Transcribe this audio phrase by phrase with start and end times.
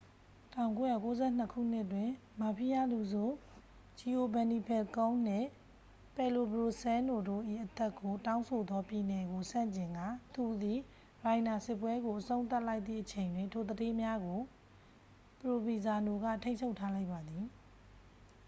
[0.53, 2.09] 1992 ခုနှစ်တွင်
[2.41, 3.33] မာဖီးယားလူဆိုး
[3.99, 5.47] ဂျီအိုဗန်နီဖယ်ကုန်းန် နှင့်
[6.15, 10.79] ပယ်လိုဘရိုစဲလ်နို တို့၏အသက်ကိုတောင်းဆိုသောပြည်နယ်ကိုဆန့်ကျင်ကာ သူသည်
[11.25, 14.39] ရိုင်နာစစ်ပွဲကိုအဆုံးသတ်လိုက်သည့်အချိန်တွင် ထိုသူဌေးများကို
[15.39, 17.45] ပရိုဗီဇာနိုက ထိန်းချုပ်ထားလိုက်ပါသည်